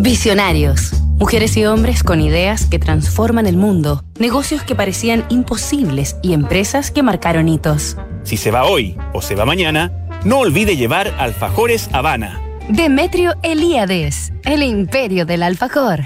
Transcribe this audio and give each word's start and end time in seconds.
Visionarios. 0.00 0.92
Mujeres 1.18 1.56
y 1.56 1.66
hombres 1.66 2.04
con 2.04 2.20
ideas 2.20 2.66
que 2.66 2.78
transforman 2.78 3.48
el 3.48 3.56
mundo, 3.56 4.04
negocios 4.20 4.62
que 4.62 4.76
parecían 4.76 5.24
imposibles 5.28 6.16
y 6.22 6.34
empresas 6.34 6.92
que 6.92 7.02
marcaron 7.02 7.48
hitos. 7.48 7.96
Si 8.22 8.36
se 8.36 8.52
va 8.52 8.64
hoy 8.64 8.96
o 9.12 9.22
se 9.22 9.34
va 9.34 9.44
mañana, 9.44 9.90
no 10.24 10.38
olvide 10.38 10.76
llevar 10.76 11.12
alfajores 11.18 11.90
Habana. 11.92 12.40
Demetrio 12.68 13.34
Elíades, 13.42 14.32
el 14.44 14.62
imperio 14.62 15.26
del 15.26 15.42
alfajor. 15.42 16.04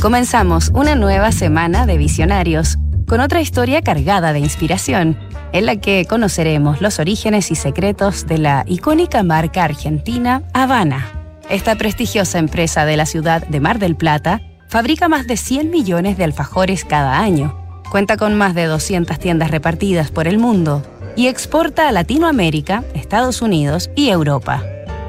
Comenzamos 0.00 0.72
una 0.74 0.96
nueva 0.96 1.30
semana 1.30 1.86
de 1.86 1.98
visionarios 1.98 2.78
con 3.06 3.20
otra 3.20 3.40
historia 3.40 3.82
cargada 3.82 4.32
de 4.32 4.40
inspiración, 4.40 5.16
en 5.52 5.66
la 5.66 5.76
que 5.76 6.06
conoceremos 6.06 6.80
los 6.80 6.98
orígenes 6.98 7.50
y 7.50 7.54
secretos 7.54 8.26
de 8.26 8.38
la 8.38 8.64
icónica 8.66 9.22
marca 9.22 9.64
argentina 9.64 10.42
Habana. 10.52 11.12
Esta 11.48 11.76
prestigiosa 11.76 12.38
empresa 12.38 12.84
de 12.84 12.96
la 12.96 13.06
ciudad 13.06 13.46
de 13.46 13.60
Mar 13.60 13.78
del 13.78 13.96
Plata 13.96 14.42
fabrica 14.68 15.08
más 15.08 15.26
de 15.28 15.36
100 15.36 15.70
millones 15.70 16.16
de 16.16 16.24
alfajores 16.24 16.84
cada 16.84 17.20
año, 17.20 17.56
cuenta 17.90 18.16
con 18.16 18.36
más 18.36 18.54
de 18.54 18.64
200 18.64 19.18
tiendas 19.20 19.52
repartidas 19.52 20.10
por 20.10 20.26
el 20.26 20.38
mundo 20.38 20.82
y 21.14 21.28
exporta 21.28 21.88
a 21.88 21.92
Latinoamérica, 21.92 22.82
Estados 22.94 23.40
Unidos 23.40 23.88
y 23.94 24.08
Europa. 24.08 24.64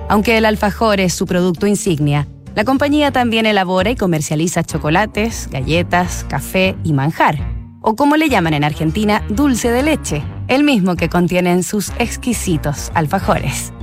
Aunque 0.08 0.38
el 0.38 0.46
alfajor 0.46 1.00
es 1.00 1.14
su 1.14 1.26
producto 1.26 1.66
insignia, 1.66 2.28
la 2.56 2.64
compañía 2.64 3.12
también 3.12 3.46
elabora 3.46 3.90
y 3.90 3.96
comercializa 3.96 4.64
chocolates, 4.64 5.50
galletas, 5.52 6.26
café 6.30 6.76
y 6.84 6.94
manjar, 6.94 7.57
o 7.82 7.96
como 7.96 8.18
le 8.18 8.30
llaman 8.30 8.54
en 8.54 8.64
Argentina, 8.64 9.24
dulce 9.30 9.70
de 9.72 9.84
leche, 9.84 10.24
el 10.48 10.64
mismo 10.64 10.96
que 10.96 11.10
contienen 11.10 11.64
sus 11.64 11.92
exquisitos 12.00 12.92
alfajores. 12.94 13.74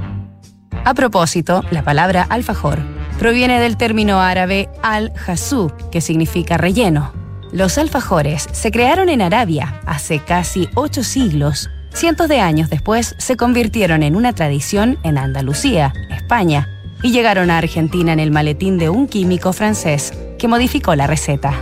A 0.85 0.95
propósito, 0.95 1.63
la 1.71 1.83
palabra 1.83 2.27
alfajor 2.29 2.79
proviene 3.19 3.61
del 3.61 3.77
término 3.77 4.21
árabe 4.21 4.69
al-hasú, 4.83 5.73
que 5.91 6.01
significa 6.01 6.59
relleno. 6.59 7.13
Los 7.53 7.79
alfajores 7.79 8.49
se 8.53 8.71
crearon 8.71 9.09
en 9.09 9.23
Arabia 9.23 9.81
hace 9.87 10.19
casi 10.19 10.69
ocho 10.75 11.05
siglos. 11.05 11.71
Cientos 11.93 12.29
de 12.29 12.41
años 12.41 12.69
después 12.69 13.15
se 13.19 13.37
convirtieron 13.37 14.03
en 14.03 14.17
una 14.17 14.33
tradición 14.33 14.99
en 15.05 15.17
Andalucía, 15.17 15.93
España, 16.11 16.69
y 17.03 17.13
llegaron 17.13 17.51
a 17.51 17.59
Argentina 17.59 18.13
en 18.13 18.21
el 18.21 18.31
maletín 18.31 18.79
de 18.79 18.89
un 18.91 19.07
químico 19.07 19.53
francés 19.53 20.13
que 20.39 20.49
modificó 20.49 20.95
la 20.97 21.07
receta. 21.07 21.55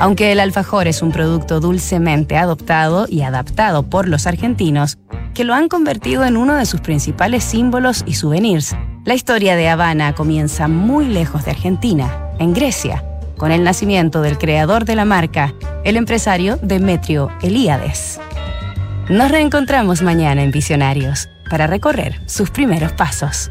Aunque 0.00 0.30
el 0.30 0.38
alfajor 0.38 0.86
es 0.86 1.02
un 1.02 1.10
producto 1.10 1.58
dulcemente 1.58 2.36
adoptado 2.36 3.06
y 3.08 3.22
adaptado 3.22 3.82
por 3.82 4.06
los 4.06 4.26
argentinos, 4.28 4.96
que 5.34 5.42
lo 5.44 5.54
han 5.54 5.68
convertido 5.68 6.24
en 6.24 6.36
uno 6.36 6.54
de 6.54 6.66
sus 6.66 6.80
principales 6.80 7.42
símbolos 7.42 8.04
y 8.06 8.14
souvenirs, 8.14 8.76
la 9.04 9.14
historia 9.14 9.56
de 9.56 9.68
Habana 9.68 10.14
comienza 10.14 10.68
muy 10.68 11.06
lejos 11.06 11.44
de 11.44 11.50
Argentina, 11.50 12.30
en 12.38 12.54
Grecia, 12.54 13.04
con 13.36 13.50
el 13.50 13.64
nacimiento 13.64 14.20
del 14.20 14.38
creador 14.38 14.84
de 14.84 14.94
la 14.94 15.04
marca, 15.04 15.54
el 15.84 15.96
empresario 15.96 16.58
Demetrio 16.62 17.30
Elíades. 17.42 18.20
Nos 19.08 19.30
reencontramos 19.30 20.02
mañana 20.02 20.42
en 20.42 20.52
Visionarios 20.52 21.28
para 21.50 21.66
recorrer 21.66 22.20
sus 22.26 22.50
primeros 22.50 22.92
pasos. 22.92 23.50